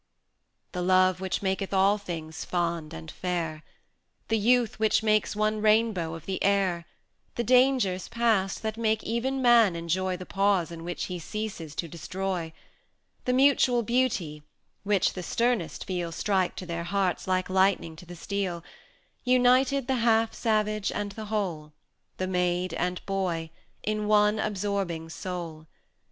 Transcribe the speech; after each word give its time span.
XIII. 0.01 0.67
The 0.71 0.81
love 0.81 1.21
which 1.21 1.43
maketh 1.43 1.75
all 1.75 1.99
things 1.99 2.43
fond 2.43 2.91
and 2.91 3.11
fair, 3.11 3.61
The 4.29 4.37
youth 4.39 4.79
which 4.79 5.03
makes 5.03 5.35
one 5.35 5.61
rainbow 5.61 6.15
of 6.15 6.25
the 6.25 6.43
air, 6.43 6.87
The 7.35 7.43
dangers 7.43 8.07
past, 8.07 8.63
that 8.63 8.77
make 8.77 9.03
even 9.03 9.43
Man 9.43 9.75
enjoy 9.75 10.17
300 10.17 10.17
The 10.17 10.25
pause 10.25 10.71
in 10.71 10.83
which 10.83 11.03
he 11.03 11.19
ceases 11.19 11.75
to 11.75 11.87
destroy, 11.87 12.51
The 13.25 13.33
mutual 13.33 13.83
beauty, 13.83 14.41
which 14.81 15.13
the 15.13 15.21
sternest 15.21 15.85
feel 15.85 16.11
Strike 16.11 16.55
to 16.55 16.65
their 16.65 16.85
hearts 16.85 17.27
like 17.27 17.47
lightning 17.47 17.95
to 17.97 18.05
the 18.07 18.15
steel, 18.15 18.63
United 19.23 19.85
the 19.85 19.97
half 19.97 20.33
savage 20.33 20.91
and 20.91 21.11
the 21.11 21.25
whole, 21.25 21.73
The 22.17 22.25
maid 22.25 22.73
and 22.73 23.05
boy, 23.05 23.51
in 23.83 24.07
one 24.07 24.39
absorbing 24.39 25.09
soul. 25.09 25.67